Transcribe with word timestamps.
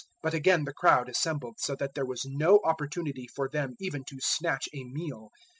But 0.23 0.33
again 0.33 0.63
the 0.63 0.73
crowd 0.73 1.09
assembled, 1.09 1.59
so 1.59 1.75
that 1.75 1.93
there 1.93 2.07
was 2.07 2.25
no 2.25 2.59
opportunity 2.63 3.27
for 3.27 3.47
them 3.47 3.75
even 3.79 4.03
to 4.05 4.19
snatch 4.19 4.67
a 4.73 4.83
meal. 4.83 5.29